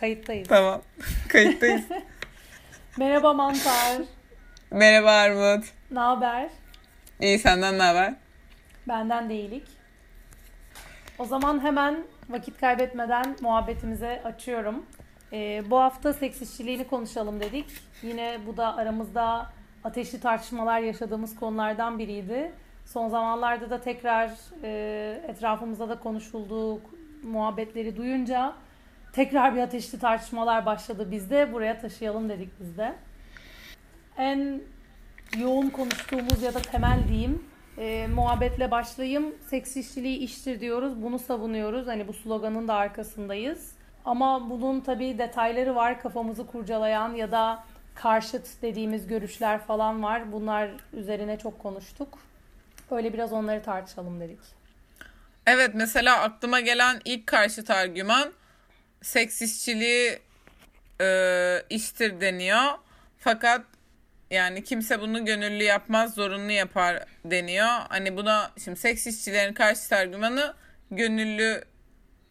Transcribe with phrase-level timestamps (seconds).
[0.00, 0.48] Kayıttayız.
[0.48, 0.82] Tamam.
[1.28, 1.84] Kayıttayız.
[2.96, 4.02] Merhaba Mantar.
[4.70, 5.64] Merhaba Armut.
[5.90, 6.48] Ne haber?
[7.20, 8.14] İyi senden ne haber?
[8.88, 9.68] Benden de iyilik.
[11.18, 14.86] O zaman hemen vakit kaybetmeden muhabbetimize açıyorum.
[15.32, 17.66] Ee, bu hafta seks işçiliğini konuşalım dedik.
[18.02, 19.52] Yine bu da aramızda
[19.84, 22.52] ateşli tartışmalar yaşadığımız konulardan biriydi.
[22.84, 24.30] Son zamanlarda da tekrar
[24.62, 26.80] e, etrafımızda da konuşulduğu
[27.22, 28.54] muhabbetleri duyunca
[29.16, 31.52] tekrar bir ateşli tartışmalar başladı bizde.
[31.52, 32.94] Buraya taşıyalım dedik biz de.
[34.18, 34.60] En
[35.38, 37.44] yoğun konuştuğumuz ya da temel diyeyim
[37.78, 39.34] e, muhabbetle başlayayım.
[39.50, 41.02] Seks işçiliği iştir diyoruz.
[41.02, 41.86] Bunu savunuyoruz.
[41.86, 43.72] Hani bu sloganın da arkasındayız.
[44.04, 47.64] Ama bunun tabii detayları var kafamızı kurcalayan ya da
[47.94, 50.32] karşıt dediğimiz görüşler falan var.
[50.32, 52.18] Bunlar üzerine çok konuştuk.
[52.90, 54.40] Öyle biraz onları tartışalım dedik.
[55.46, 58.32] Evet mesela aklıma gelen ilk karşıt argüman
[59.06, 60.18] seks işçiliği
[61.00, 62.72] e, iştir deniyor.
[63.18, 63.62] Fakat
[64.30, 67.68] yani kimse bunu gönüllü yapmaz, zorunlu yapar deniyor.
[67.88, 70.54] Hani buna şimdi seks işçilerin karşıt argümanı
[70.90, 71.64] gönüllü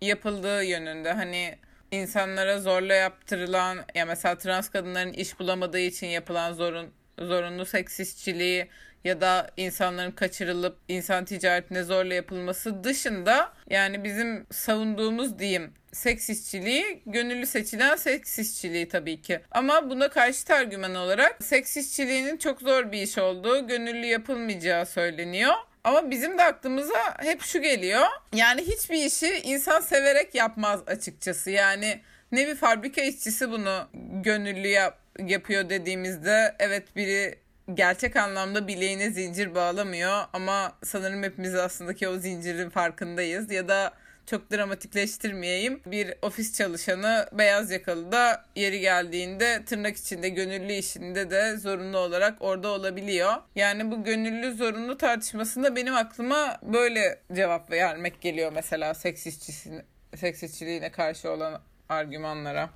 [0.02, 1.12] yapıldığı yönünde.
[1.14, 1.58] Hani
[1.92, 8.68] insanlara zorla yaptırılan ya mesela trans kadınların iş bulamadığı için yapılan zorun zorunlu seks işçiliği
[9.06, 17.02] ya da insanların kaçırılıp insan ticaretine zorla yapılması dışında yani bizim savunduğumuz diyeyim seks işçiliği
[17.06, 19.40] gönüllü seçilen seks işçiliği tabii ki.
[19.52, 25.54] Ama buna karşı argüman olarak seks işçiliğinin çok zor bir iş olduğu, gönüllü yapılmayacağı söyleniyor.
[25.84, 28.06] Ama bizim de aklımıza hep şu geliyor.
[28.34, 31.52] Yani hiçbir işi insan severek yapmaz açıkçası.
[31.52, 33.88] Yani ne bir fabrika işçisi bunu
[34.24, 41.94] gönüllü yap, yapıyor dediğimizde evet biri gerçek anlamda bileğine zincir bağlamıyor ama sanırım hepimiz aslında
[41.94, 43.94] ki o zincirin farkındayız ya da
[44.26, 45.82] çok dramatikleştirmeyeyim.
[45.86, 52.38] Bir ofis çalışanı beyaz yakalı da yeri geldiğinde tırnak içinde gönüllü işinde de zorunlu olarak
[52.40, 53.34] orada olabiliyor.
[53.56, 59.82] Yani bu gönüllü zorunlu tartışmasında benim aklıma böyle cevap vermek geliyor mesela seks işçisine,
[60.16, 62.70] seks işçiliğine karşı olan argümanlara.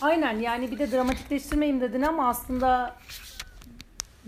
[0.00, 2.96] Aynen yani bir de dramatikleştirmeyeyim dedin ama aslında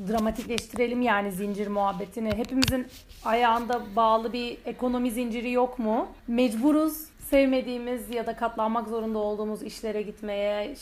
[0.09, 2.33] dramatikleştirelim yani zincir muhabbetini.
[2.33, 2.87] Hepimizin
[3.25, 6.09] ayağında bağlı bir ekonomi zinciri yok mu?
[6.29, 10.75] Mecburuz sevmediğimiz ya da katlanmak zorunda olduğumuz işlere gitmeye,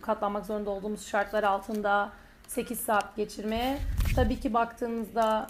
[0.00, 2.12] katlanmak zorunda olduğumuz şartlar altında
[2.46, 3.78] 8 saat geçirmeye.
[4.16, 5.46] Tabii ki baktığımızda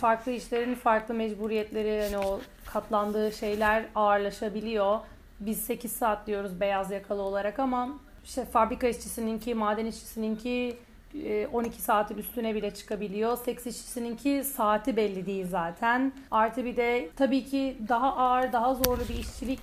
[0.00, 2.40] farklı işlerin farklı mecburiyetleri, hani o
[2.72, 4.98] katlandığı şeyler ağırlaşabiliyor.
[5.40, 7.88] Biz 8 saat diyoruz beyaz yakalı olarak ama
[8.24, 10.78] işte fabrika işçisininki, maden işçisininki
[11.14, 13.36] 12 e, saatin üstüne bile çıkabiliyor.
[13.36, 16.12] Seks işçisininki saati belli değil zaten.
[16.30, 19.60] Artı bir de tabii ki daha ağır, daha zorlu bir işçilik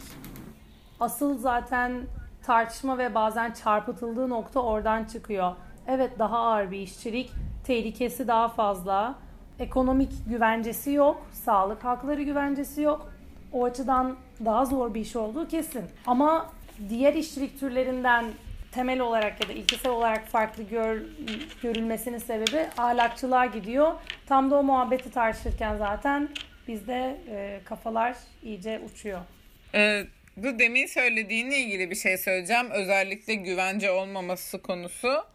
[1.00, 2.02] asıl zaten
[2.44, 5.56] tartışma ve bazen çarpıtıldığı nokta oradan çıkıyor.
[5.88, 7.32] Evet daha ağır bir işçilik,
[7.64, 9.16] tehlikesi daha fazla.
[9.60, 13.12] Ekonomik güvencesi yok, sağlık hakları güvencesi yok.
[13.54, 15.86] O açıdan daha zor bir iş olduğu kesin.
[16.08, 16.50] Ama
[16.90, 18.26] diğer işçilik türlerinden
[18.76, 21.02] temel olarak ya da ilkesel olarak farklı gör,
[21.62, 23.94] görülmesinin sebebi ahlakçılığa gidiyor.
[24.26, 26.30] Tam da o muhabbeti tartışırken zaten
[26.68, 29.22] bizde e, kafalar iyice uçuyor.
[29.74, 30.08] Evet.
[30.38, 32.72] Bu demin söylediğinle ilgili bir şey söyleyeceğim.
[32.72, 35.26] Özellikle güvence olmaması konusu.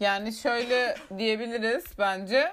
[0.00, 2.52] Yani şöyle diyebiliriz bence.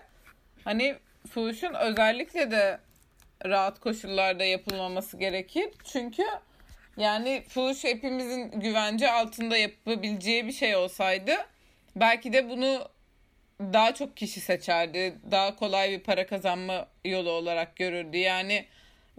[0.63, 0.95] Hani
[1.33, 2.79] fuhuşun özellikle de
[3.45, 5.69] rahat koşullarda yapılmaması gerekir.
[5.91, 6.23] Çünkü
[6.97, 11.31] yani fuhuş hepimizin güvence altında yapabileceği bir şey olsaydı
[11.95, 12.87] belki de bunu
[13.59, 15.15] daha çok kişi seçerdi.
[15.31, 18.17] Daha kolay bir para kazanma yolu olarak görürdü.
[18.17, 18.65] Yani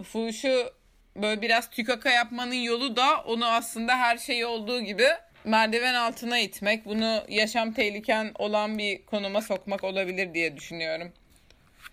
[0.02, 0.72] fuhuşu
[1.16, 5.06] böyle biraz tükaka yapmanın yolu da onu aslında her şey olduğu gibi
[5.44, 11.12] merdiven altına itmek, bunu yaşam tehliken olan bir konuma sokmak olabilir diye düşünüyorum.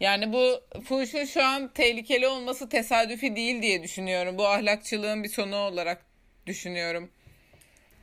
[0.01, 4.37] Yani bu fuhuşun şu an tehlikeli olması tesadüfi değil diye düşünüyorum.
[4.37, 6.05] Bu ahlakçılığın bir sonu olarak
[6.47, 7.09] düşünüyorum.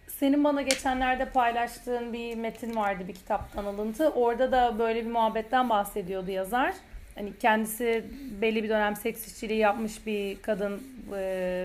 [0.09, 4.09] Senin bana geçenlerde paylaştığın bir metin vardı bir kitaptan alıntı.
[4.09, 6.75] Orada da böyle bir muhabbetten bahsediyordu yazar.
[7.15, 8.05] Hani kendisi
[8.41, 10.83] belli bir dönem seks işçiliği yapmış bir kadın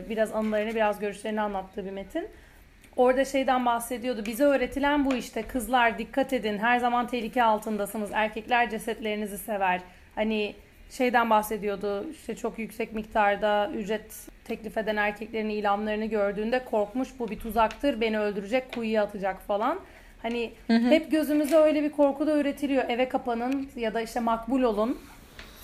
[0.10, 2.28] biraz anılarını biraz görüşlerini anlattığı bir metin.
[2.96, 4.26] Orada şeyden bahsediyordu.
[4.26, 8.10] Bize öğretilen bu işte kızlar dikkat edin her zaman tehlike altındasınız.
[8.14, 9.82] Erkekler cesetlerinizi sever
[10.16, 10.56] Hani
[10.90, 17.40] şeyden bahsediyordu işte çok yüksek miktarda ücret teklif eden erkeklerin ilanlarını gördüğünde korkmuş bu bir
[17.40, 19.80] tuzaktır beni öldürecek kuyuya atacak falan.
[20.22, 20.90] Hani hı hı.
[20.90, 22.90] hep gözümüze öyle bir korku da üretiliyor.
[22.90, 25.00] Eve kapanın ya da işte makbul olun.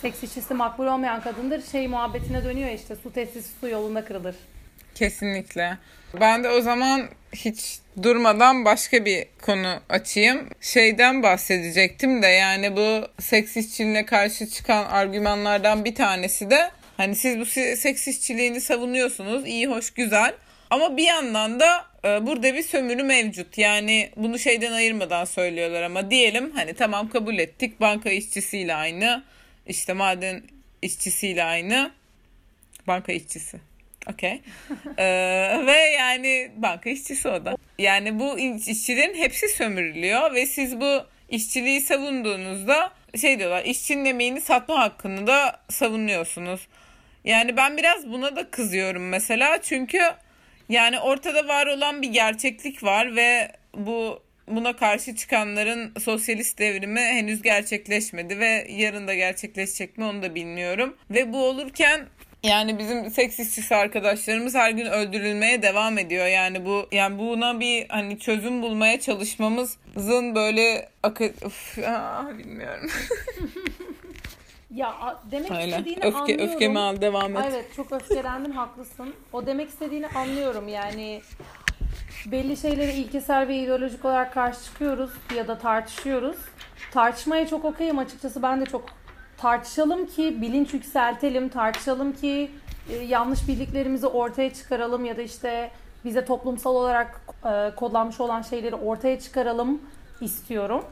[0.01, 1.62] Seks işçisi makbul olmayan kadındır.
[1.62, 4.36] Şey muhabbetine dönüyor işte su tesisi su yolunda kırılır
[4.95, 5.77] Kesinlikle.
[6.19, 10.50] Ben de o zaman hiç durmadan başka bir konu açayım.
[10.62, 17.39] Şeyden bahsedecektim de yani bu seks işçiliğine karşı çıkan argümanlardan bir tanesi de hani siz
[17.39, 17.45] bu
[17.75, 19.47] seks işçiliğini savunuyorsunuz.
[19.47, 20.33] iyi hoş güzel.
[20.69, 23.57] Ama bir yandan da e, burada bir sömürü mevcut.
[23.57, 27.81] Yani bunu şeyden ayırmadan söylüyorlar ama diyelim hani tamam kabul ettik.
[27.81, 29.24] Banka işçisiyle aynı.
[29.68, 30.44] işte maden
[30.81, 31.92] işçisiyle aynı.
[32.88, 33.69] Banka işçisi.
[34.13, 34.41] Okey.
[34.97, 37.56] ee, ve yani banka işçisi o da.
[37.79, 42.91] Yani bu işçilerin hepsi sömürülüyor ve siz bu işçiliği savunduğunuzda
[43.21, 46.67] şey diyorlar işçinin emeğini satma hakkını da savunuyorsunuz.
[47.23, 50.01] Yani ben biraz buna da kızıyorum mesela çünkü
[50.69, 57.41] yani ortada var olan bir gerçeklik var ve bu buna karşı çıkanların sosyalist devrimi henüz
[57.41, 60.97] gerçekleşmedi ve yarın da gerçekleşecek mi onu da bilmiyorum.
[61.09, 62.06] Ve bu olurken
[62.44, 66.25] yani bizim seks işçisi arkadaşlarımız her gün öldürülmeye devam ediyor.
[66.27, 72.89] Yani bu yani buna bir hani çözüm bulmaya çalışmamızın böyle akı Uf, aa, bilmiyorum.
[74.75, 75.68] Ya demek Öyle.
[75.68, 76.45] istediğini Öfke, anlıyorum.
[76.47, 77.45] öfkemi al devam et.
[77.50, 79.13] Evet çok öfkelendim haklısın.
[79.33, 81.21] O demek istediğini anlıyorum yani
[82.25, 86.38] belli şeylere ilkesel ve ideolojik olarak karşı çıkıyoruz ya da tartışıyoruz.
[86.92, 88.85] Tartışmaya çok okeyim açıkçası ben de çok
[89.41, 92.51] tartışalım ki bilinç yükseltelim, tartışalım ki
[92.89, 95.71] e, yanlış bildiklerimizi ortaya çıkaralım ya da işte
[96.06, 99.81] bize toplumsal olarak e, kodlanmış olan şeyleri ortaya çıkaralım
[100.21, 100.86] istiyorum.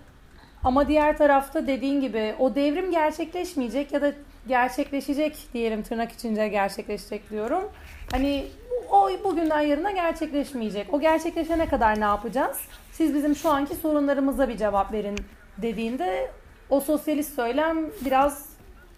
[0.64, 4.14] Ama diğer tarafta dediğin gibi o devrim gerçekleşmeyecek ya da
[4.48, 7.64] gerçekleşecek diyelim tırnak içince gerçekleşecek diyorum.
[8.12, 8.46] Hani
[8.92, 10.94] o bugünden yarına gerçekleşmeyecek.
[10.94, 12.58] O gerçekleşene kadar ne yapacağız?
[12.92, 15.16] Siz bizim şu anki sorunlarımıza bir cevap verin
[15.58, 16.32] dediğinde
[16.70, 18.50] o sosyalist söylem biraz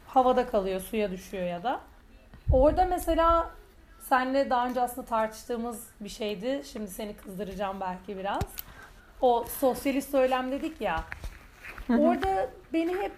[0.08, 1.80] havada kalıyor, suya düşüyor ya da.
[2.52, 3.52] Orada mesela
[4.02, 6.62] senle daha önce aslında tartıştığımız bir şeydi.
[6.72, 8.42] Şimdi seni kızdıracağım belki biraz.
[9.22, 11.04] O sosyalist söylem dedik ya.
[11.90, 13.12] Orada beni hep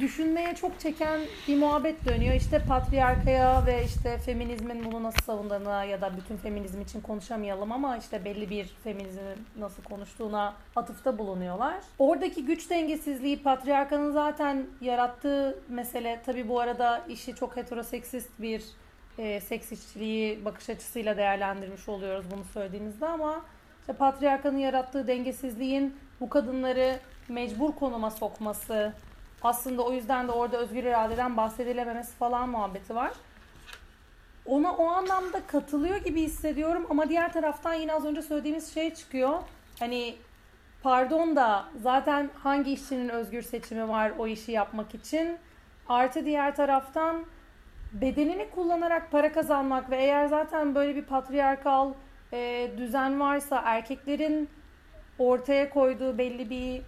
[0.00, 2.34] düşünmeye çok çeken bir muhabbet dönüyor.
[2.34, 7.96] İşte patriarkaya ve işte feminizmin bunu nasıl savunduğuna ya da bütün feminizm için konuşamayalım ama
[7.96, 11.74] işte belli bir feminizmin nasıl konuştuğuna atıfta bulunuyorlar.
[11.98, 18.62] Oradaki güç dengesizliği patriarkanın zaten yarattığı mesele tabi bu arada işi çok heteroseksist bir
[19.18, 23.44] e, seks işçiliği bakış açısıyla değerlendirmiş oluyoruz bunu söylediğimizde ama
[23.80, 26.98] işte patriarkanın yarattığı dengesizliğin bu kadınları
[27.32, 28.92] mecbur konuma sokması,
[29.42, 33.12] aslında o yüzden de orada özgür iradeden bahsedilememesi falan muhabbeti var.
[34.46, 39.38] Ona o anlamda katılıyor gibi hissediyorum ama diğer taraftan yine az önce söylediğimiz şey çıkıyor.
[39.78, 40.14] Hani
[40.82, 45.38] pardon da zaten hangi işçinin özgür seçimi var o işi yapmak için?
[45.88, 47.24] Artı diğer taraftan
[47.92, 51.92] bedenini kullanarak para kazanmak ve eğer zaten böyle bir patriarkal
[52.32, 54.48] e, düzen varsa erkeklerin
[55.18, 56.82] ortaya koyduğu belli bir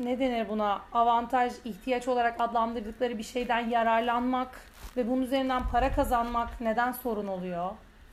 [0.00, 4.60] ne denir buna avantaj, ihtiyaç olarak adlandırdıkları bir şeyden yararlanmak
[4.96, 7.70] ve bunun üzerinden para kazanmak neden sorun oluyor?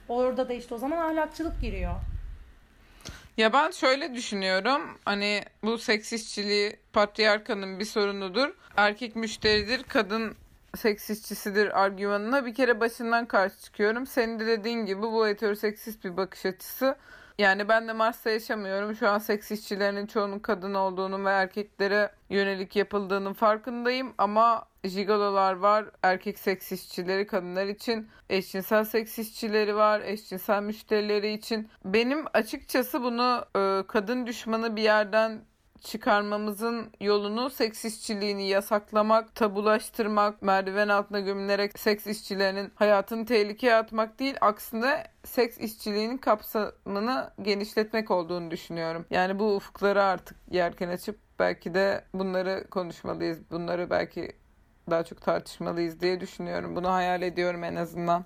[0.08, 1.94] Orada da işte o zaman ahlakçılık giriyor.
[3.38, 4.82] Ya ben şöyle düşünüyorum.
[5.06, 8.50] Hani bu seks işçiliği patriarkanın bir sorunudur.
[8.78, 10.36] Erkek müşteridir, kadın
[10.78, 14.08] seks işçisidir argümanına bir kere başından karşı çıkıyorum.
[14.08, 16.96] Senin de dediğin gibi bu heteroseksist bir bakış açısı.
[17.40, 18.96] Yani ben de Mars'ta yaşamıyorum.
[18.96, 24.14] Şu an seks işçilerinin çoğunun kadın olduğunu ve erkeklere yönelik yapıldığının farkındayım.
[24.18, 25.86] Ama jigololar var.
[26.04, 28.10] Erkek seks işçileri kadınlar için.
[28.30, 30.02] Eşcinsel seks işçileri var.
[30.02, 31.70] Eşcinsel müşterileri için.
[31.86, 35.42] Benim açıkçası bunu e, kadın düşmanı bir yerden
[35.86, 44.36] çıkarmamızın yolunu seks işçiliğini yasaklamak, tabulaştırmak, merdiven altına gömülerek seks işçilerinin hayatını tehlikeye atmak değil,
[44.42, 49.06] aksine seks işçiliğinin kapsamını genişletmek olduğunu düşünüyorum.
[49.10, 53.40] Yani bu ufukları artık yerken açıp belki de bunları konuşmalıyız.
[53.52, 54.32] Bunları belki
[54.90, 56.76] daha çok tartışmalıyız diye düşünüyorum.
[56.76, 58.26] Bunu hayal ediyorum en azından.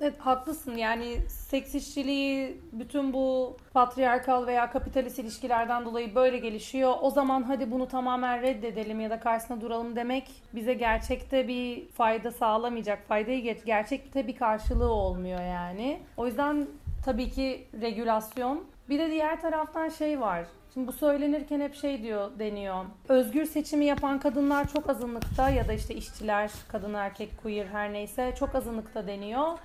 [0.00, 6.94] Evet haklısın yani seks işçiliği bütün bu patriarkal veya kapitalist ilişkilerden dolayı böyle gelişiyor.
[7.00, 12.30] O zaman hadi bunu tamamen reddedelim ya da karşısına duralım demek bize gerçekte bir fayda
[12.30, 13.08] sağlamayacak.
[13.08, 16.00] Faydayı geç gerçekte bir karşılığı olmuyor yani.
[16.16, 16.66] O yüzden
[17.04, 18.64] tabii ki regülasyon.
[18.88, 20.46] Bir de diğer taraftan şey var.
[20.74, 22.84] Şimdi bu söylenirken hep şey diyor deniyor.
[23.08, 28.34] Özgür seçimi yapan kadınlar çok azınlıkta ya da işte işçiler, kadın erkek queer her neyse
[28.38, 29.58] çok azınlıkta deniyor.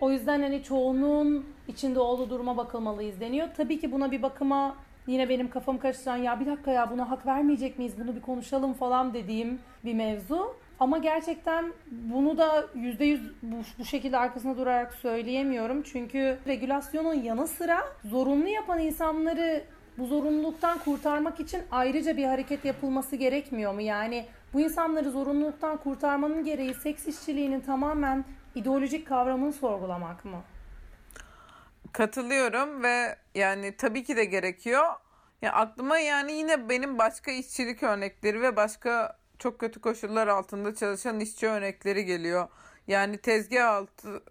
[0.00, 3.48] O yüzden hani çoğunluğun içinde olduğu duruma bakılmalıyız deniyor.
[3.56, 7.26] Tabii ki buna bir bakıma yine benim kafam karıştıran ya bir dakika ya buna hak
[7.26, 10.56] vermeyecek miyiz bunu bir konuşalım falan dediğim bir mevzu.
[10.80, 15.82] Ama gerçekten bunu da %100 bu, şekilde arkasında durarak söyleyemiyorum.
[15.82, 19.64] Çünkü regülasyonun yanı sıra zorunlu yapan insanları
[19.98, 23.80] bu zorunluluktan kurtarmak için ayrıca bir hareket yapılması gerekmiyor mu?
[23.80, 28.24] Yani bu insanları zorunluluktan kurtarmanın gereği seks işçiliğinin tamamen
[28.54, 30.42] ideolojik kavramını sorgulamak mı?
[31.92, 34.84] Katılıyorum ve yani tabii ki de gerekiyor.
[35.42, 41.20] Ya aklıma yani yine benim başka işçilik örnekleri ve başka çok kötü koşullar altında çalışan
[41.20, 42.48] işçi örnekleri geliyor.
[42.86, 44.22] Yani tezgah altı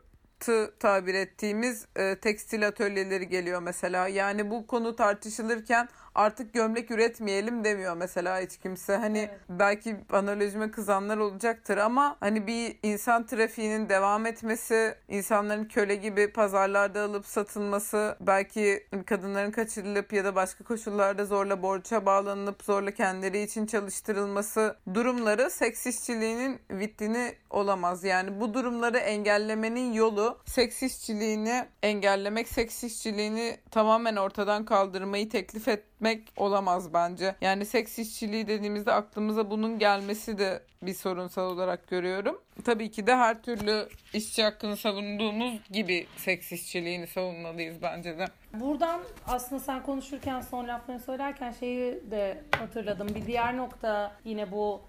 [0.80, 4.08] tabir ettiğimiz e, tekstil atölyeleri geliyor mesela.
[4.08, 8.96] Yani bu konu tartışılırken artık gömlek üretmeyelim demiyor mesela hiç kimse.
[8.96, 9.40] Hani evet.
[9.50, 17.02] belki analojime kızanlar olacaktır ama hani bir insan trafiğinin devam etmesi, insanların köle gibi pazarlarda
[17.02, 23.66] alıp satılması, belki kadınların kaçırılıp ya da başka koşullarda zorla borça bağlanıp zorla kendileri için
[23.66, 28.04] çalıştırılması durumları seks işçiliğinin vitrini olamaz.
[28.04, 35.84] Yani bu durumları engellemenin yolu seks işçiliğini engellemek, seks işçiliğini tamamen ortadan kaldırmayı teklif et
[36.04, 37.36] etmek olamaz bence.
[37.42, 42.42] Yani seks işçiliği dediğimizde aklımıza bunun gelmesi de bir sorunsal olarak görüyorum.
[42.64, 48.26] Tabii ki de her türlü işçi hakkını savunduğumuz gibi seks işçiliğini savunmalıyız bence de.
[48.54, 53.08] Buradan aslında sen konuşurken son laflarını söylerken şeyi de hatırladım.
[53.16, 54.82] Bir diğer nokta yine bu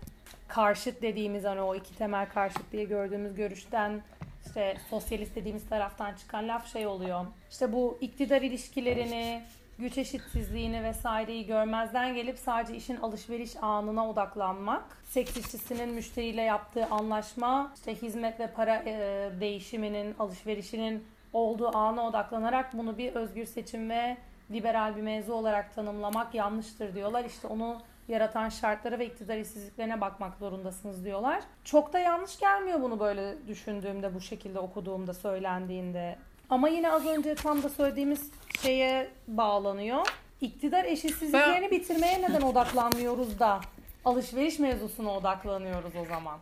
[0.49, 4.02] karşıt dediğimiz hani o iki temel karşıt diye gördüğümüz görüşten
[4.47, 7.26] işte sosyalist dediğimiz taraftan çıkan laf şey oluyor.
[7.50, 9.42] İşte bu iktidar ilişkilerini
[9.78, 14.99] güç eşitsizliğini vesaireyi görmezden gelip sadece işin alışveriş anına odaklanmak.
[15.04, 22.73] Seks işçisinin müşteriyle yaptığı anlaşma, işte hizmet ve para e, değişiminin, alışverişinin olduğu ana odaklanarak
[22.73, 24.16] bunu bir özgür seçim ve
[24.50, 27.25] liberal bir mevzu olarak tanımlamak yanlıştır diyorlar.
[27.25, 31.43] İşte onu yaratan şartları ve iktidar işsizliklerine bakmak zorundasınız diyorlar.
[31.64, 36.19] Çok da yanlış gelmiyor bunu böyle düşündüğümde, bu şekilde okuduğumda, söylendiğinde.
[36.54, 38.30] Ama yine az önce tam da söylediğimiz
[38.62, 40.06] şeye bağlanıyor.
[40.40, 41.70] İktidar eşitsizliklerini ben...
[41.70, 43.61] bitirmeye neden odaklanmıyoruz da
[44.04, 46.38] alışveriş mevzusuna odaklanıyoruz o zaman?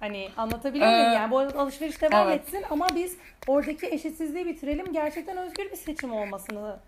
[0.00, 1.10] Hani anlatabiliyor muyum?
[1.10, 2.40] Ee, yani bu alışveriş devam evet.
[2.40, 4.92] etsin ama biz oradaki eşitsizliği bitirelim.
[4.92, 6.80] Gerçekten özgür bir seçim olmasını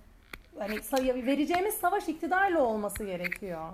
[0.59, 0.77] hani
[1.27, 3.69] vereceğimiz savaş iktidarla olması gerekiyor.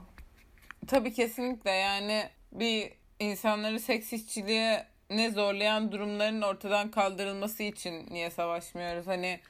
[0.87, 2.23] Tabii kesinlikle yani
[2.53, 9.07] bir insanları seks işçiliğe ne zorlayan durumların ortadan kaldırılması için niye savaşmıyoruz?
[9.07, 9.41] Hani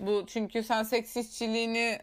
[0.00, 1.98] bu çünkü sen seks işçiliğini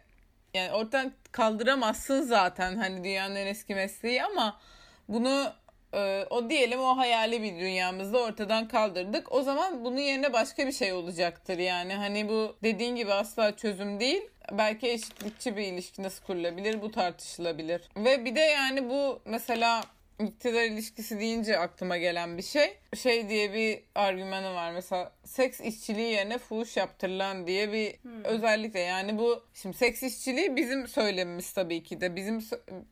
[0.53, 4.59] yani ortadan kaldıramazsın zaten hani dünyanın en eski mesleği ama
[5.07, 5.53] bunu
[5.93, 9.31] e, o diyelim o hayali bir dünyamızda ortadan kaldırdık.
[9.31, 11.93] O zaman bunun yerine başka bir şey olacaktır yani.
[11.93, 14.21] Hani bu dediğin gibi asla çözüm değil.
[14.51, 17.81] Belki eşitlikçi bir ilişki nasıl kurulabilir bu tartışılabilir.
[17.97, 19.83] Ve bir de yani bu mesela
[20.27, 22.77] iktidar ilişkisi deyince aklıma gelen bir şey.
[22.95, 28.23] Şey diye bir argümanı var mesela seks işçiliği yerine fuhuş yaptırılan diye bir hmm.
[28.23, 32.39] özellikle yani bu şimdi seks işçiliği bizim söylemimiz tabii ki de bizim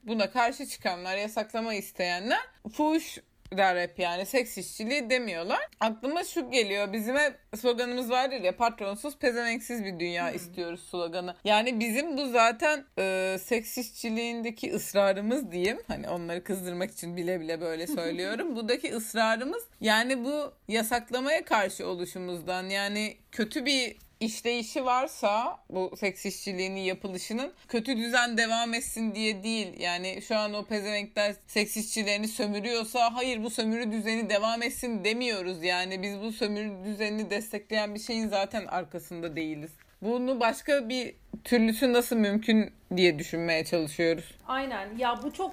[0.04, 2.40] buna karşı çıkanlar yasaklama isteyenler
[2.74, 3.18] fuhuş
[3.58, 5.60] der hep yani seks işçiliği demiyorlar.
[5.80, 10.36] Aklıma şu geliyor bizim hep sloganımız vardır ya patronsuz pezevenksiz bir dünya hmm.
[10.36, 11.36] istiyoruz sloganı.
[11.44, 15.78] Yani bizim bu zaten e, seks işçiliğindeki ısrarımız diyeyim.
[15.88, 18.56] Hani onları kızdırmak için bile bile böyle söylüyorum.
[18.56, 26.82] Buradaki ısrarımız yani bu yasaklamaya karşı oluşumuzdan yani kötü bir işleyişi varsa bu seks işçiliğinin
[26.82, 29.80] yapılışının kötü düzen devam etsin diye değil.
[29.80, 35.64] Yani şu an o pezevenkler seks işçilerini sömürüyorsa hayır bu sömürü düzeni devam etsin demiyoruz.
[35.64, 39.72] Yani biz bu sömürü düzenini destekleyen bir şeyin zaten arkasında değiliz.
[40.02, 44.36] Bunu başka bir türlüsü nasıl mümkün diye düşünmeye çalışıyoruz.
[44.48, 44.98] Aynen.
[44.98, 45.52] Ya bu çok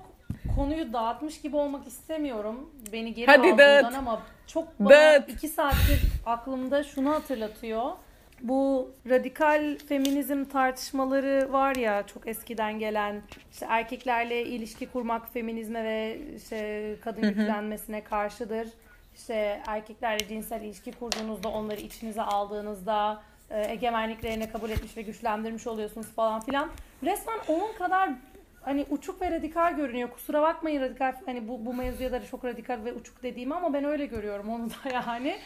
[0.57, 2.71] konuyu dağıtmış gibi olmak istemiyorum.
[2.93, 3.95] Beni geri Hadi al dağıt.
[3.95, 5.29] ama çok bana dağıt.
[5.29, 7.93] iki saattir aklımda şunu hatırlatıyor
[8.43, 16.19] bu radikal feminizm tartışmaları var ya çok eskiden gelen işte erkeklerle ilişki kurmak feminizme ve
[16.37, 18.69] işte kadın yüklenmesine karşıdır.
[19.17, 26.07] İşte erkeklerle cinsel ilişki kurduğunuzda onları içinize aldığınızda e, egemenliklerini kabul etmiş ve güçlendirmiş oluyorsunuz
[26.07, 26.71] falan filan.
[27.05, 28.11] Resmen onun kadar
[28.63, 30.11] hani uçuk ve radikal görünüyor.
[30.11, 33.85] Kusura bakmayın radikal hani bu bu mevzuya da çok radikal ve uçuk dediğimi ama ben
[33.85, 35.37] öyle görüyorum onu da yani.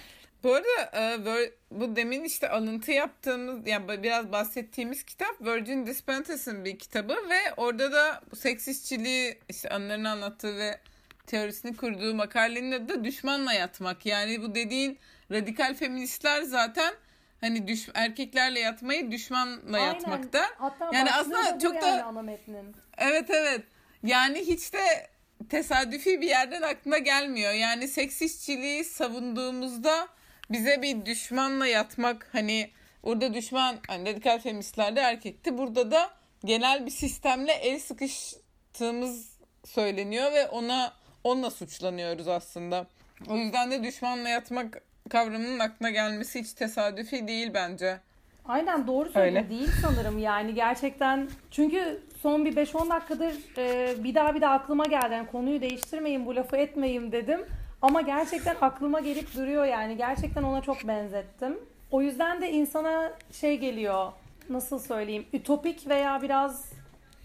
[0.44, 6.78] Bu arada e, bu demin işte alıntı yaptığımız yani biraz bahsettiğimiz kitap Virgin Despentas'ın bir
[6.78, 10.80] kitabı ve orada da bu seks işçiliği işte anılarını anlattığı ve
[11.26, 14.06] teorisini kurduğu makalenin adı da düşmanla yatmak.
[14.06, 14.98] Yani bu dediğin
[15.30, 16.94] radikal feministler zaten
[17.40, 19.86] hani düş erkeklerle yatmayı düşmanla Aynen.
[19.86, 20.42] yatmakta.
[20.58, 22.76] Hatta yani aslında çok da yani ana metnin.
[22.98, 23.64] Evet evet.
[24.02, 25.10] Yani hiç de
[25.48, 27.52] tesadüfi bir yerden aklına gelmiyor.
[27.52, 30.08] Yani seks işçiliği savunduğumuzda
[30.50, 32.70] bize bir düşmanla yatmak hani
[33.02, 35.58] orada düşman hani radikal feministlerde erkekti.
[35.58, 36.10] Burada da
[36.44, 40.92] genel bir sistemle el sıkıştığımız söyleniyor ve ona
[41.24, 42.86] onunla suçlanıyoruz aslında.
[43.28, 48.00] O yüzden de düşmanla yatmak kavramının aklına gelmesi hiç tesadüfi değil bence.
[48.44, 54.34] Aynen doğru söylüyor değil sanırım yani gerçekten çünkü son bir 5-10 dakikadır e, bir daha
[54.34, 57.40] bir daha aklıma geldi yani konuyu değiştirmeyin bu lafı etmeyin dedim
[57.82, 61.58] ama gerçekten aklıma gelip duruyor yani gerçekten ona çok benzettim.
[61.90, 64.12] O yüzden de insana şey geliyor
[64.48, 66.72] nasıl söyleyeyim ütopik veya biraz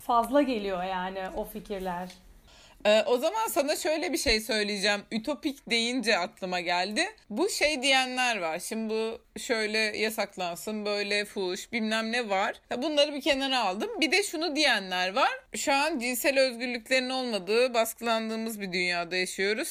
[0.05, 2.09] fazla geliyor yani o fikirler.
[2.85, 5.01] Ee, o zaman sana şöyle bir şey söyleyeceğim.
[5.11, 7.05] Ütopik deyince aklıma geldi.
[7.29, 8.59] Bu şey diyenler var.
[8.59, 12.61] Şimdi bu şöyle yasaklansın, böyle fuş, bilmem ne var.
[12.77, 13.89] Bunları bir kenara aldım.
[14.01, 15.31] Bir de şunu diyenler var.
[15.55, 19.67] Şu an cinsel özgürlüklerin olmadığı, baskılandığımız bir dünyada yaşıyoruz.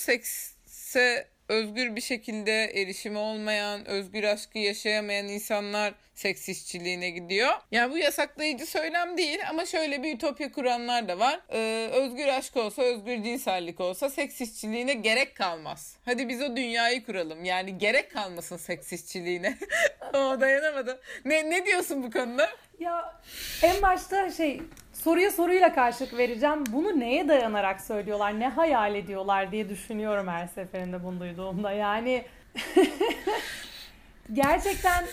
[0.94, 7.52] Sekse özgür bir şekilde erişimi olmayan, özgür aşkı yaşayamayan insanlar seks işçiliğine gidiyor.
[7.70, 11.40] Yani bu yasaklayıcı söylem değil ama şöyle bir ütopya kuranlar da var.
[11.52, 15.96] Ee, özgür aşk olsa, özgür cinsellik olsa seks işçiliğine gerek kalmaz.
[16.04, 17.44] Hadi biz o dünyayı kuralım.
[17.44, 19.58] Yani gerek kalmasın seks işçiliğine.
[20.14, 21.00] o dayanamadı.
[21.24, 22.50] Ne, ne diyorsun bu konuda?
[22.80, 23.20] Ya
[23.62, 24.62] en başta şey
[24.92, 26.64] soruya soruyla karşılık vereceğim.
[26.72, 31.72] Bunu neye dayanarak söylüyorlar, ne hayal ediyorlar diye düşünüyorum her seferinde bunu duyduğumda.
[31.72, 32.24] Yani
[34.32, 35.04] gerçekten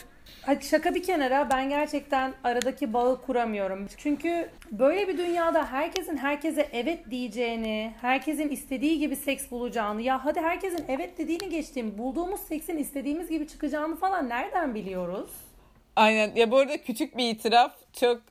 [0.42, 3.88] Hadi şaka bir kenara ben gerçekten aradaki bağı kuramıyorum.
[3.98, 10.40] Çünkü böyle bir dünyada herkesin herkese evet diyeceğini, herkesin istediği gibi seks bulacağını, ya hadi
[10.40, 15.51] herkesin evet dediğini geçtiğim, bulduğumuz seksin istediğimiz gibi çıkacağını falan nereden biliyoruz?
[15.96, 16.36] Aynen.
[16.36, 17.76] Ya bu arada küçük bir itiraf.
[17.94, 18.22] Çok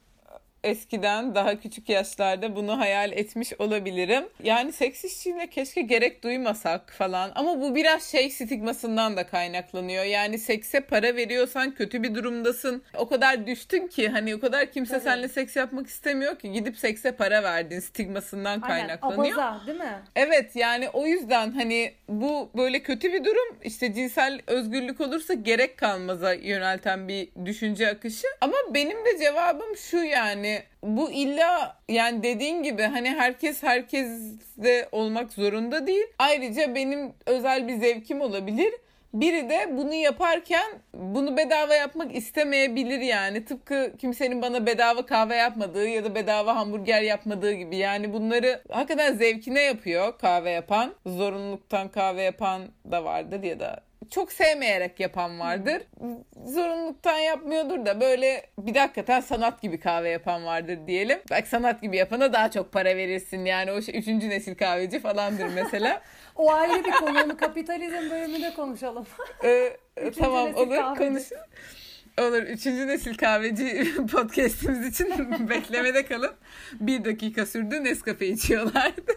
[0.65, 4.25] eskiden daha küçük yaşlarda bunu hayal etmiş olabilirim.
[4.43, 7.33] Yani seks işçiliğine keşke gerek duymasak falan.
[7.35, 10.05] Ama bu biraz şey stigmasından da kaynaklanıyor.
[10.05, 12.83] Yani sekse para veriyorsan kötü bir durumdasın.
[12.97, 15.05] O kadar düştün ki hani o kadar kimse Tabii.
[15.05, 19.39] seninle seks yapmak istemiyor ki gidip sekse para verdin stigmasından kaynaklanıyor.
[19.39, 20.03] Aynen abaza değil mi?
[20.17, 25.77] Evet yani o yüzden hani bu böyle kötü bir durum işte cinsel özgürlük olursa gerek
[25.77, 28.27] kalmaza yönelten bir düşünce akışı.
[28.41, 34.89] Ama benim de cevabım şu yani yani bu illa yani dediğin gibi hani herkes herkesde
[34.93, 36.07] olmak zorunda değil.
[36.19, 38.75] Ayrıca benim özel bir zevkim olabilir.
[39.15, 43.45] Biri de bunu yaparken bunu bedava yapmak istemeyebilir yani.
[43.45, 47.77] Tıpkı kimsenin bana bedava kahve yapmadığı ya da bedava hamburger yapmadığı gibi.
[47.77, 50.95] Yani bunları hakikaten zevkine yapıyor kahve yapan.
[51.07, 55.83] Zorunluluktan kahve yapan da vardır ya da çok sevmeyerek yapan vardır.
[56.47, 61.19] Zorunluluktan yapmıyordur da böyle bir dakika sanat gibi kahve yapan vardır diyelim.
[61.31, 65.47] Bak sanat gibi yapana daha çok para verirsin yani o şey, üçüncü nesil kahveci falandır
[65.55, 66.03] mesela.
[66.37, 69.07] o ayrı bir konu onu kapitalizm bölümünde konuşalım.
[69.45, 69.77] ee,
[70.19, 71.25] tamam olur konuş.
[72.21, 72.43] Olur.
[72.43, 75.09] Üçüncü nesil kahveci podcastimiz için
[75.49, 76.33] beklemede kalın.
[76.73, 79.13] Bir dakika sürdü Nescafe içiyorlardı.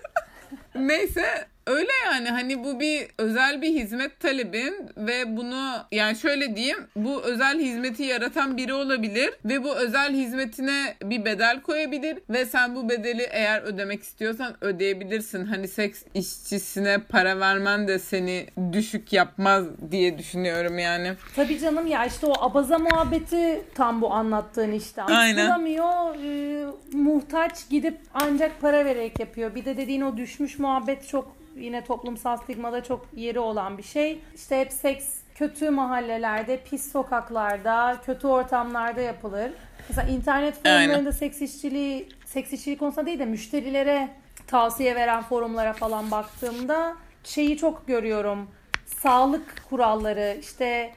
[0.75, 6.77] Neyse Öyle yani hani bu bir özel bir hizmet talebin ve bunu yani şöyle diyeyim
[6.95, 12.75] bu özel hizmeti yaratan biri olabilir ve bu özel hizmetine bir bedel koyabilir ve sen
[12.75, 15.45] bu bedeli eğer ödemek istiyorsan ödeyebilirsin.
[15.45, 21.13] Hani seks işçisine para vermen de seni düşük yapmaz diye düşünüyorum yani.
[21.35, 25.01] Tabii canım ya işte o abaza muhabbeti tam bu anlattığın işte.
[25.01, 25.47] Aynen.
[25.47, 29.55] Bulamıyor, e, muhtaç gidip ancak para vererek yapıyor.
[29.55, 34.21] Bir de dediğin o düşmüş muhabbet çok yine toplumsal stigmada çok yeri olan bir şey.
[34.35, 39.51] İşte hep seks kötü mahallelerde, pis sokaklarda, kötü ortamlarda yapılır.
[39.89, 44.09] Mesela internet forumlarında seks işçiliği, seks işçiliği konusunda değil de müşterilere
[44.47, 48.47] tavsiye veren forumlara falan baktığımda şeyi çok görüyorum.
[48.85, 50.91] Sağlık kuralları, işte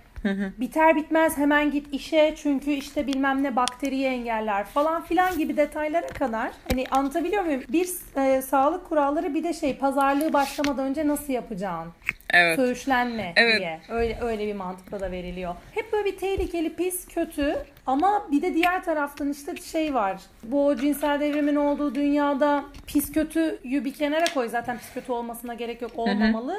[0.58, 6.06] Biter bitmez hemen git işe çünkü işte bilmem ne bakteriyi engeller falan filan gibi detaylara
[6.06, 6.52] kadar.
[6.70, 7.62] Hani anlatabiliyor muyum?
[7.68, 11.92] Bir e, sağlık kuralları bir de şey pazarlığı başlamadan önce nasıl yapacağın.
[12.30, 12.56] Evet.
[12.56, 13.58] Söğüşlenme evet.
[13.58, 13.80] diye.
[13.88, 15.54] Öyle, öyle bir mantıkla da veriliyor.
[15.74, 17.56] Hep böyle bir tehlikeli, pis, kötü.
[17.86, 20.20] Ama bir de diğer taraftan işte şey var.
[20.42, 24.48] Bu cinsel devrimin olduğu dünyada pis kötüyü bir kenara koy.
[24.48, 26.56] Zaten pis kötü olmasına gerek yok olmamalı.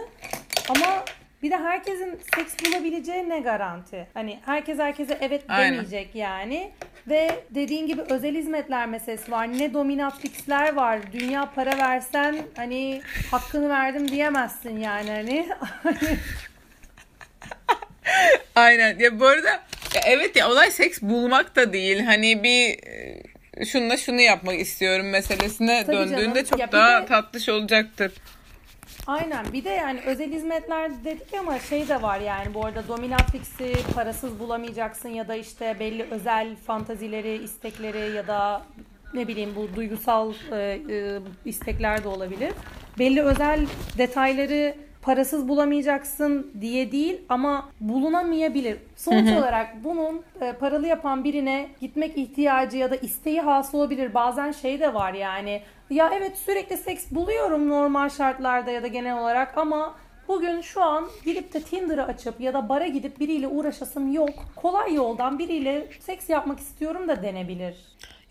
[0.69, 1.03] Ama
[1.43, 4.07] bir de herkesin seks bulabileceği ne garanti?
[4.13, 5.71] Hani herkes herkese evet Aynen.
[5.73, 6.71] demeyecek yani.
[7.07, 9.57] Ve dediğin gibi özel hizmetler meselesi var.
[9.57, 10.99] Ne dominatrixler var.
[11.13, 15.47] Dünya para versen hani hakkını verdim diyemezsin yani hani.
[18.55, 18.99] Aynen.
[18.99, 19.49] Ya bu arada
[19.95, 22.03] ya evet ya olay seks bulmak da değil.
[22.03, 22.79] Hani bir
[23.65, 26.43] şununla şunu yapmak istiyorum meselesine Tabii döndüğünde canım.
[26.49, 28.11] çok Ya daha de- tatlış olacaktır.
[29.07, 33.73] Aynen bir de yani özel hizmetler dedik ama şey de var yani bu arada dominatrix'i
[33.95, 38.61] parasız bulamayacaksın ya da işte belli özel fantazileri, istekleri ya da
[39.13, 42.51] ne bileyim bu duygusal e, e, istekler de olabilir.
[42.99, 43.65] Belli özel
[43.97, 48.77] detayları parasız bulamayacaksın diye değil ama bulunamayabilir.
[48.95, 54.13] Sonuç olarak bunun e, paralı yapan birine gitmek ihtiyacı ya da isteği hasıl olabilir.
[54.13, 59.19] Bazen şey de var yani ya evet sürekli seks buluyorum normal şartlarda ya da genel
[59.19, 59.95] olarak ama
[60.27, 64.29] bugün şu an gidip de Tinder'ı açıp ya da bara gidip biriyle uğraşasım yok.
[64.55, 67.75] Kolay yoldan biriyle seks yapmak istiyorum da denebilir.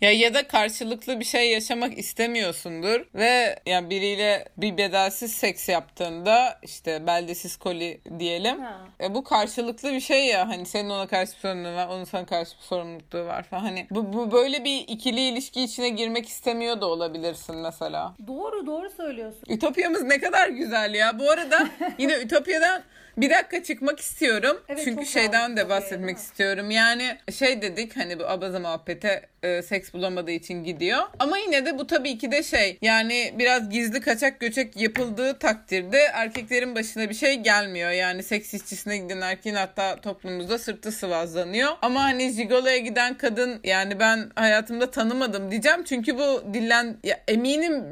[0.01, 6.59] Ya ya da karşılıklı bir şey yaşamak istemiyorsundur ve yani biriyle bir bedelsiz seks yaptığında
[6.63, 8.61] işte beldesiz koli diyelim.
[8.61, 8.77] Ha.
[9.01, 12.25] E bu karşılıklı bir şey ya hani senin ona karşı bir sorumluluğun var, onun sana
[12.25, 13.61] karşı bir sorumluluğu var falan.
[13.61, 18.13] Hani bu, bu böyle bir ikili ilişki içine girmek istemiyor da olabilirsin mesela.
[18.27, 19.43] Doğru doğru söylüyorsun.
[19.49, 21.19] Ütopyamız ne kadar güzel ya.
[21.19, 22.83] Bu arada yine Ütopya'dan
[23.17, 24.61] bir dakika çıkmak istiyorum.
[24.69, 26.21] Evet, Çünkü şeyden de bahsetmek mi?
[26.21, 26.71] istiyorum.
[26.71, 30.99] Yani şey dedik hani bu abaza muhabbete e, seks bulamadığı için gidiyor.
[31.19, 35.97] Ama yine de bu tabii ki de şey yani biraz gizli kaçak göçek yapıldığı takdirde
[36.13, 37.91] erkeklerin başına bir şey gelmiyor.
[37.91, 41.71] Yani seks işçisine giden erkeğin hatta toplumumuzda sırtı sıvazlanıyor.
[41.81, 45.83] Ama hani jigoloya giden kadın yani ben hayatımda tanımadım diyeceğim.
[45.83, 47.83] Çünkü bu dillen ya eminim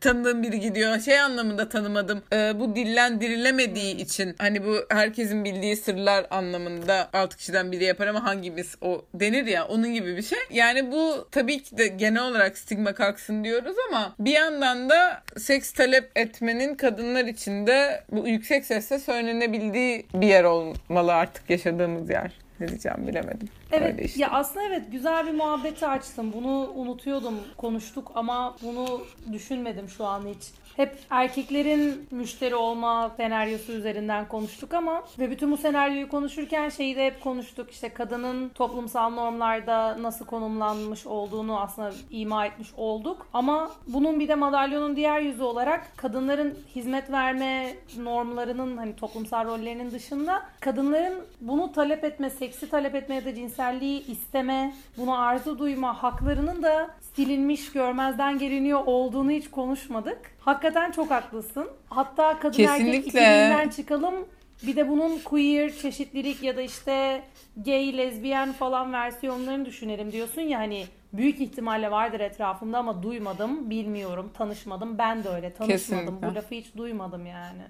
[0.00, 1.00] tanıdığım biri gidiyor.
[1.00, 2.22] Şey anlamında tanımadım.
[2.32, 8.24] E, bu dillendirilemediği için hani bu herkesin bildiği sırlar anlamında altı kişiden biri yapar ama
[8.24, 10.38] hangimiz o denir ya onun gibi bir şey.
[10.50, 15.72] Yani bu tabii ki de genel olarak stigma kalksın diyoruz ama bir yandan da seks
[15.72, 22.32] talep etmenin kadınlar için de bu yüksek sesle söylenebildiği bir yer olmalı artık yaşadığımız yer.
[22.60, 23.48] Ne diyeceğim bilemedim.
[23.72, 24.20] Evet işte.
[24.20, 26.32] ya aslında evet güzel bir muhabbeti açtım.
[26.32, 29.02] Bunu unutuyordum konuştuk ama bunu
[29.32, 30.65] düşünmedim şu an hiç.
[30.76, 37.06] Hep erkeklerin müşteri olma senaryosu üzerinden konuştuk ama ve bütün bu senaryoyu konuşurken şeyi de
[37.06, 37.70] hep konuştuk.
[37.70, 43.26] İşte kadının toplumsal normlarda nasıl konumlanmış olduğunu aslında ima etmiş olduk.
[43.32, 49.90] Ama bunun bir de madalyonun diğer yüzü olarak kadınların hizmet verme normlarının hani toplumsal rollerinin
[49.90, 56.02] dışında kadınların bunu talep etme, seksi talep etme ya da cinselliği isteme, bunu arzu duyma
[56.02, 60.35] haklarının da silinmiş, görmezden geliniyor olduğunu hiç konuşmadık.
[60.46, 61.68] Hakikaten çok haklısın.
[61.88, 62.98] Hatta kadın erkek Kesinlikle.
[62.98, 64.14] ikiliğinden çıkalım.
[64.62, 67.22] Bir de bunun queer, çeşitlilik ya da işte
[67.56, 74.32] gay, lezbiyen falan versiyonlarını düşünelim diyorsun ya hani büyük ihtimalle vardır etrafımda ama duymadım, bilmiyorum,
[74.38, 74.98] tanışmadım.
[74.98, 76.04] Ben de öyle tanışmadım.
[76.04, 76.30] Kesinlikle.
[76.30, 77.62] Bu lafı hiç duymadım yani.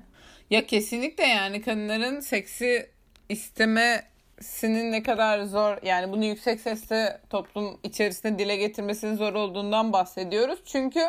[0.50, 2.90] Ya kesinlikle yani kadınların seksi
[3.28, 10.58] istemesinin ne kadar zor yani bunu yüksek sesle toplum içerisinde dile getirmesinin zor olduğundan bahsediyoruz.
[10.66, 11.00] Çünkü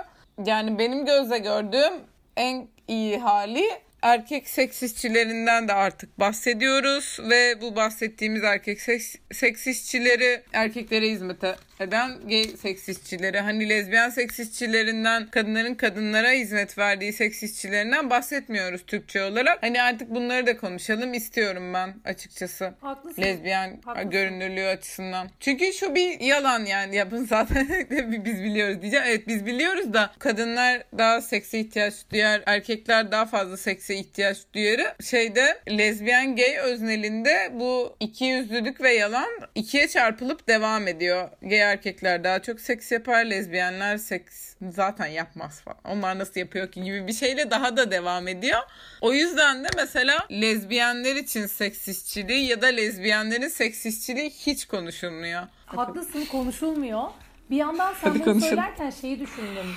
[0.45, 1.93] yani benim gözle gördüğüm
[2.36, 3.65] en iyi hali
[4.08, 11.43] erkek seksistçilerinden de artık bahsediyoruz ve bu bahsettiğimiz erkek seks, seksistçileri erkeklere hizmet
[11.80, 19.63] eden gay seksistçileri hani lezbiyen seksistçilerinden kadınların kadınlara hizmet verdiği seksistçilerinden bahsetmiyoruz Türkçe olarak.
[19.63, 22.74] Hani artık bunları da konuşalım istiyorum ben açıkçası.
[22.82, 23.22] Haklısın.
[23.22, 24.10] Lezbiyen Haklısın.
[24.10, 25.30] görünürlüğü açısından.
[25.39, 27.67] Çünkü şu bir yalan yani yapın zaten
[28.26, 29.06] biz biliyoruz diyeceğim.
[29.08, 34.96] Evet biz biliyoruz da kadınlar daha sekse ihtiyaç duyar, erkekler daha fazla sekse ihtiyaç duyarı.
[35.04, 41.30] Şeyde lezbiyen gay öznelinde bu iki yüzlülük ve yalan ikiye çarpılıp devam ediyor.
[41.42, 45.78] Gay erkekler daha çok seks yapar, lezbiyenler seks zaten yapmaz falan.
[45.86, 48.60] Onlar nasıl yapıyor ki gibi bir şeyle daha da devam ediyor.
[49.02, 55.42] O yüzden de mesela lezbiyenler için seksistçiliği ya da lezbiyenlerin seksistçiliği hiç konuşulmuyor.
[55.66, 57.04] Haklısın konuşulmuyor.
[57.50, 58.50] Bir yandan sen Hadi bunu konuşalım.
[58.56, 59.76] söylerken şeyi düşündüm.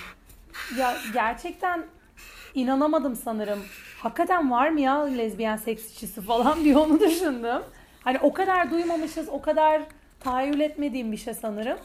[0.78, 1.84] Ya gerçekten
[2.54, 3.58] inanamadım sanırım.
[3.98, 7.62] Hakikaten var mı ya lezbiyen seks işçisi falan diye onu düşündüm.
[8.04, 9.82] Hani o kadar duymamışız, o kadar
[10.20, 11.78] tahayyül etmediğim bir şey sanırım.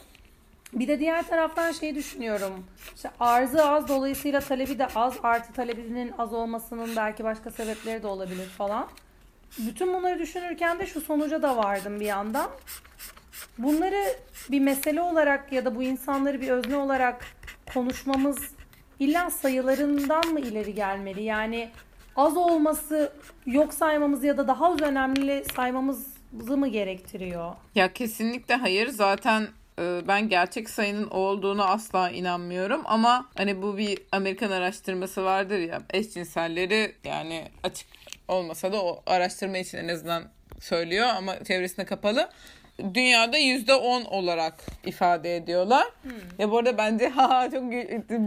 [0.72, 2.66] Bir de diğer taraftan şey düşünüyorum.
[2.96, 5.14] İşte arzı az dolayısıyla talebi de az.
[5.22, 8.86] Artı talebinin az olmasının belki başka sebepleri de olabilir falan.
[9.58, 12.50] Bütün bunları düşünürken de şu sonuca da vardım bir yandan.
[13.58, 14.16] Bunları
[14.50, 17.24] bir mesele olarak ya da bu insanları bir özne olarak
[17.74, 18.55] konuşmamız
[18.98, 21.22] illa sayılarından mı ileri gelmeli?
[21.22, 21.70] Yani
[22.16, 23.12] az olması
[23.46, 27.52] yok saymamız ya da daha az önemli saymamızı mı gerektiriyor?
[27.74, 28.88] Ya kesinlikle hayır.
[28.88, 35.58] Zaten e, ben gerçek sayının olduğunu asla inanmıyorum ama hani bu bir Amerikan araştırması vardır
[35.58, 37.88] ya eşcinselleri yani açık
[38.28, 40.24] olmasa da o araştırma için en azından
[40.60, 42.28] söylüyor ama çevresine kapalı.
[42.94, 44.54] Dünyada yüzde on olarak
[44.86, 45.86] ifade ediyorlar.
[46.02, 46.12] Hmm.
[46.38, 47.62] Ya bu arada bence ha çok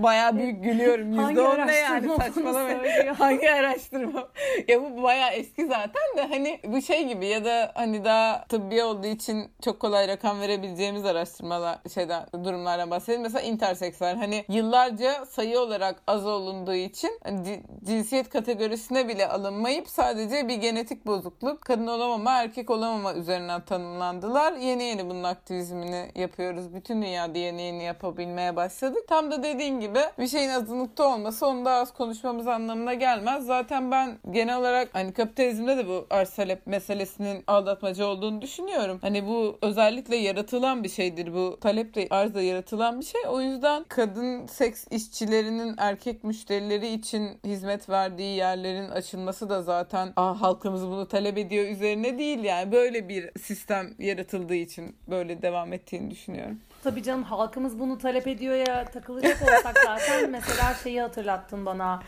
[0.03, 1.12] bayağı büyük gülüyorum.
[1.29, 2.69] Yüzde on ne yani saçmalama.
[3.17, 4.27] Hangi araştırma?
[4.67, 8.83] ya bu bayağı eski zaten de hani bu şey gibi ya da hani daha tıbbi
[8.83, 13.21] olduğu için çok kolay rakam verebileceğimiz araştırmalar şeyden durumlardan bahsedelim.
[13.21, 20.47] Mesela interseksüel hani yıllarca sayı olarak az olunduğu için hani cinsiyet kategorisine bile alınmayıp sadece
[20.47, 24.38] bir genetik bozukluk kadın olamama erkek olamama üzerinden tanımlandılar.
[24.39, 26.73] Yeni yeni bunun aktivizmini yapıyoruz.
[26.73, 29.08] Bütün dünyada yeni yeni yapabilmeye başladık.
[29.08, 33.45] Tam da dediğin gibi bir şeyin azınlıkta olması onu daha az konuşmamız anlamına gelmez.
[33.45, 38.99] Zaten ben genel olarak hani kapitalizmde de bu arz talep meselesinin aldatmacı olduğunu düşünüyorum.
[39.02, 41.34] Hani bu özellikle yaratılan bir şeydir.
[41.34, 43.21] Bu talep de arzda yaratılan bir şey.
[43.30, 50.41] O yüzden kadın seks işçilerinin erkek müşterileri için hizmet verdiği yerlerin açılması da zaten ah
[50.41, 53.95] halkımız bunu talep ediyor üzerine değil yani böyle bir sistem
[54.33, 56.59] yaratıldığı için böyle devam ettiğini düşünüyorum.
[56.83, 62.03] Tabii canım halkımız bunu talep ediyor ya takılacak olsak zaten mesela şeyi hatırlattın bana.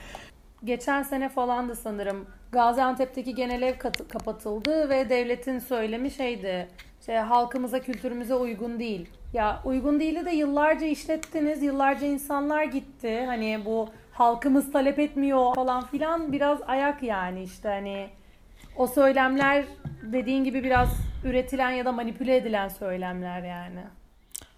[0.64, 3.78] Geçen sene falan da sanırım Gaziantep'teki genel ev
[4.10, 6.68] kapatıldı ve devletin söylemi şeydi.
[7.06, 9.10] Şey, halkımıza, kültürümüze uygun değil.
[9.34, 13.24] Ya uygun değil de yıllarca işlettiniz, yıllarca insanlar gitti.
[13.26, 18.10] Hani bu halkımız talep etmiyor falan filan biraz ayak yani işte hani
[18.76, 19.66] o söylemler
[20.02, 20.90] dediğin gibi biraz
[21.24, 23.84] üretilen ya da manipüle edilen söylemler yani.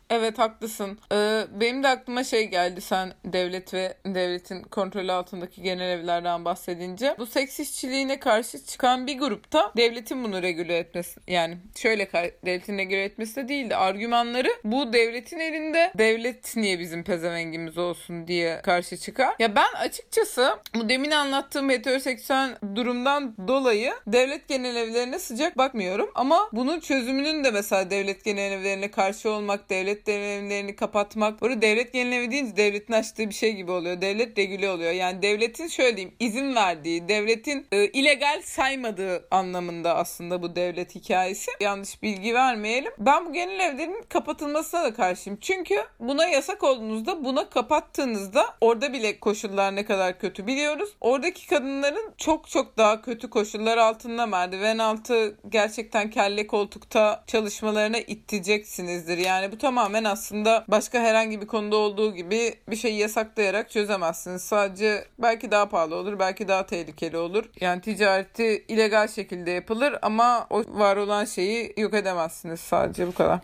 [0.10, 1.00] Evet haklısın.
[1.12, 7.16] Ee, benim de aklıma şey geldi sen devlet ve devletin kontrolü altındaki genel evlerden bahsedince.
[7.20, 12.12] Bu seks işçiliğine karşı çıkan bir grupta devletin bunu regüle etmesi yani şöyle
[12.46, 13.76] devletin regüle etmesi de değildi.
[13.76, 19.36] Argümanları bu devletin elinde devlet niye bizim pezevengimiz olsun diye karşı çıkar.
[19.40, 26.50] Ya ben açıkçası bu demin anlattığım heteroseksüel durumdan dolayı devlet genel evlerine sıcak bakmıyorum ama
[26.52, 31.42] bunun çözümünün de mesela devlet genel evlerine karşı olmak, devlet devlet kapatmak.
[31.42, 34.02] Burada devlet genilevi deyince devletin açtığı bir şey gibi oluyor.
[34.02, 34.92] Devlet regüle oluyor.
[34.92, 41.52] Yani devletin şöyle diyeyim izin verdiği, devletin e, illegal saymadığı anlamında aslında bu devlet hikayesi.
[41.62, 42.92] Yanlış bilgi vermeyelim.
[42.98, 45.40] Ben bu genel evlerin kapatılmasına da karşıyım.
[45.42, 50.90] Çünkü buna yasak olduğunuzda, buna kapattığınızda orada bile koşullar ne kadar kötü biliyoruz.
[51.02, 59.18] Oradaki kadınların çok çok daha kötü koşullar altında merdiven altı gerçekten kelle koltukta çalışmalarına itteceksinizdir.
[59.18, 64.42] Yani bu tamamen tamamen aslında başka herhangi bir konuda olduğu gibi bir şeyi yasaklayarak çözemezsiniz.
[64.42, 67.46] Sadece belki daha pahalı olur, belki daha tehlikeli olur.
[67.60, 73.40] Yani ticareti illegal şekilde yapılır ama o var olan şeyi yok edemezsiniz sadece bu kadar.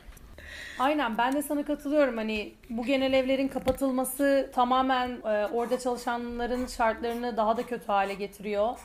[0.79, 2.17] Aynen ben de sana katılıyorum.
[2.17, 8.77] Hani bu genel evlerin kapatılması tamamen e, orada çalışanların şartlarını daha da kötü hale getiriyor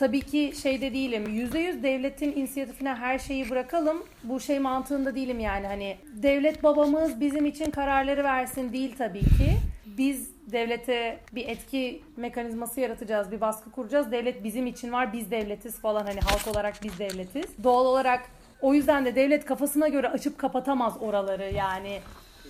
[0.00, 1.24] tabii ki şeyde değilim.
[1.24, 4.02] %100 devletin inisiyatifine her şeyi bırakalım.
[4.24, 9.56] Bu şey mantığında değilim yani hani devlet babamız bizim için kararları versin değil tabii ki.
[9.86, 14.12] Biz devlete bir etki mekanizması yaratacağız, bir baskı kuracağız.
[14.12, 17.64] Devlet bizim için var, biz devletiz falan hani halk olarak biz devletiz.
[17.64, 18.20] Doğal olarak
[18.60, 22.00] o yüzden de devlet kafasına göre açıp kapatamaz oraları yani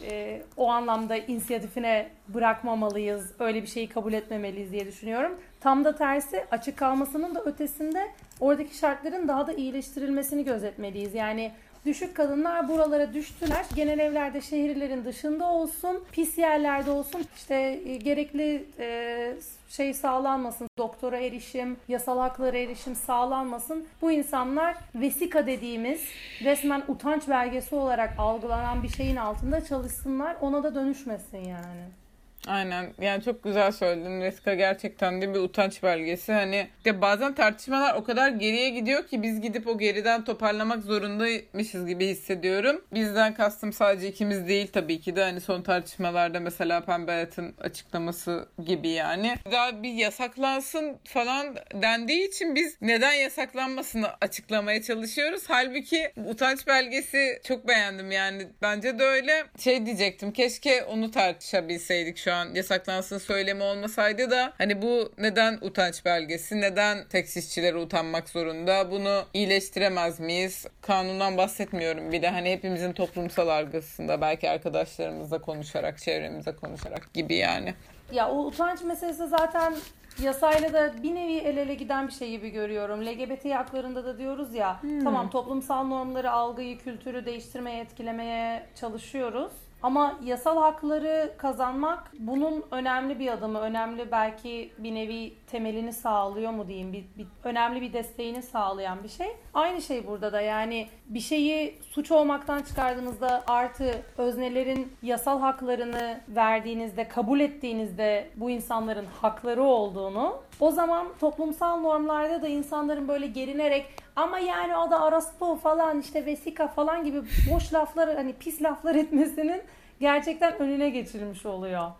[0.03, 5.33] e, o anlamda inisiyatifine bırakmamalıyız, öyle bir şeyi kabul etmemeliyiz diye düşünüyorum.
[5.61, 8.09] Tam da tersi açık kalmasının da ötesinde
[8.41, 11.15] oradaki şartların daha da iyileştirilmesini gözetmeliyiz.
[11.15, 11.53] Yani
[11.87, 13.65] düşük kadınlar buralara düştüler.
[13.75, 17.25] Genel evlerde şehirlerin dışında olsun, pis yerlerde olsun.
[17.37, 17.55] İşte
[17.87, 19.33] e, gerekli e,
[19.69, 23.87] şey sağlanmasın, doktora erişim, yasal haklara erişim sağlanmasın.
[24.03, 26.01] Bu insanlar vesika dediğimiz
[26.45, 30.37] resmen utanç belgesi olarak algılanan bir şeyin altında çalışsınlar.
[30.41, 32.00] Ona da dönüşmesin yani.
[32.47, 37.95] Aynen yani çok güzel söyledin Vesika gerçekten de bir utanç belgesi hani de bazen tartışmalar
[37.95, 42.85] o kadar geriye gidiyor ki biz gidip o geriden toparlamak zorundaymışız gibi hissediyorum.
[42.95, 48.49] Bizden kastım sadece ikimiz değil tabii ki de hani son tartışmalarda mesela Pembe Hayat'ın açıklaması
[48.67, 49.35] gibi yani.
[49.53, 55.43] Daha bir yasaklansın falan dendiği için biz neden yasaklanmasını açıklamaya çalışıyoruz.
[55.49, 62.30] Halbuki utanç belgesi çok beğendim yani bence de öyle şey diyecektim keşke onu tartışabilseydik şu
[62.35, 69.23] an yasaklansın söylemi olmasaydı da hani bu neden utanç belgesi, neden tekstilçiler utanmak zorunda, bunu
[69.35, 70.67] iyileştiremez miyiz?
[70.81, 77.75] Kanundan bahsetmiyorum bir de hani hepimizin toplumsal algısında belki arkadaşlarımızla konuşarak, çevremizle konuşarak gibi yani.
[78.13, 79.75] Ya o utanç meselesi zaten
[80.23, 83.07] yasayla da bir nevi el ele giden bir şey gibi görüyorum.
[83.07, 85.05] LGBT haklarında da diyoruz ya hmm.
[85.05, 89.53] tamam toplumsal normları, algıyı, kültürü değiştirmeye, etkilemeye çalışıyoruz.
[89.83, 96.69] Ama yasal hakları kazanmak bunun önemli bir adımı, önemli belki bir nevi temelini sağlıyor mu
[96.69, 99.29] diyeyim, bir, bir önemli bir desteğini sağlayan bir şey.
[99.55, 107.09] Aynı şey burada da yani bir şeyi suç olmaktan çıkardığınızda artı öznelerin yasal haklarını verdiğinizde,
[107.09, 114.39] kabul ettiğinizde bu insanların hakları olduğunu o zaman toplumsal normlarda da insanların böyle gerinerek ama
[114.39, 117.23] yani o da orospu falan işte vesika falan gibi
[117.55, 119.63] boş laflar hani pis laflar etmesinin
[120.01, 121.91] gerçekten önüne geçirilmiş oluyor.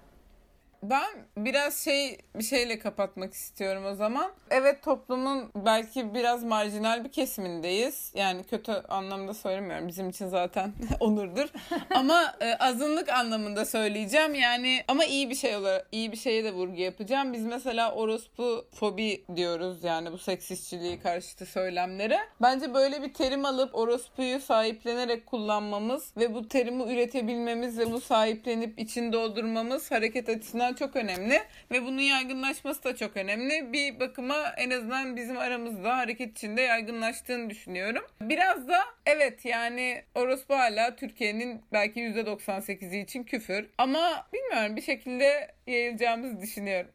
[0.83, 4.31] Ben biraz şey bir şeyle kapatmak istiyorum o zaman.
[4.51, 8.13] Evet toplumun belki biraz marjinal bir kesimindeyiz.
[8.15, 9.89] Yani kötü anlamda söylemiyorum.
[9.89, 11.49] Bizim için zaten onurdur.
[11.91, 14.35] ama e, azınlık anlamında söyleyeceğim.
[14.35, 17.33] Yani ama iyi bir şey olarak iyi bir şeye de vurgu yapacağım.
[17.33, 22.19] Biz mesela orospu fobi diyoruz yani bu seksistçiliği karşıtı söylemlere.
[22.43, 28.79] Bence böyle bir terim alıp orospuyu sahiplenerek kullanmamız ve bu terimi üretebilmemiz ve bunu sahiplenip
[28.79, 33.73] için doldurmamız hareket açısından çok önemli ve bunun yaygınlaşması da çok önemli.
[33.73, 38.05] Bir bakıma en azından bizim aramızda hareket içinde yaygınlaştığını düşünüyorum.
[38.21, 45.55] Biraz da evet yani orospu hala Türkiye'nin belki %98'i için küfür ama bilmiyorum bir şekilde
[45.67, 46.91] yayılacağımızı düşünüyorum.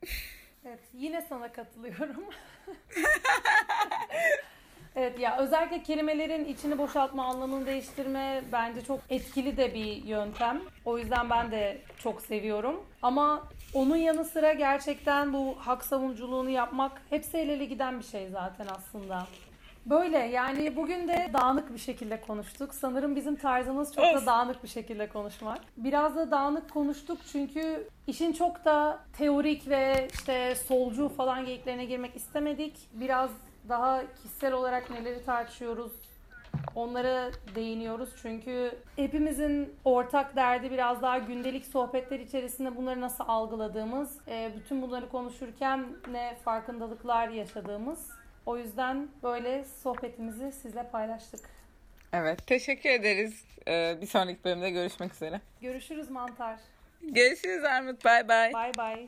[0.65, 2.25] Evet yine sana katılıyorum.
[4.95, 10.62] Evet ya özellikle kelimelerin içini boşaltma, anlamını değiştirme bence çok etkili de bir yöntem.
[10.86, 12.84] O yüzden ben de çok seviyorum.
[13.01, 18.27] Ama onun yanı sıra gerçekten bu hak savunuculuğunu yapmak hepsi el ele giden bir şey
[18.29, 19.27] zaten aslında.
[19.86, 22.73] Böyle yani bugün de dağınık bir şekilde konuştuk.
[22.73, 25.60] Sanırım bizim tarzımız çok da dağınık bir şekilde konuşmak.
[25.77, 32.15] Biraz da dağınık konuştuk çünkü işin çok da teorik ve işte solcu falan geyiklerine girmek
[32.15, 32.73] istemedik.
[32.93, 33.29] Biraz
[33.69, 35.91] daha kişisel olarak neleri tartışıyoruz
[36.75, 44.51] onlara değiniyoruz çünkü hepimizin ortak derdi biraz daha gündelik sohbetler içerisinde bunları nasıl algıladığımız, e,
[44.56, 48.12] bütün bunları konuşurken ne farkındalıklar yaşadığımız.
[48.45, 51.39] O yüzden böyle sohbetimizi sizle paylaştık.
[52.13, 53.45] Evet, teşekkür ederiz.
[53.67, 55.41] Ee, bir sonraki bölümde görüşmek üzere.
[55.62, 56.60] Görüşürüz mantar.
[57.01, 58.06] Görüşürüz Armut.
[58.06, 58.54] Bay bay.
[58.54, 59.08] Bay bay.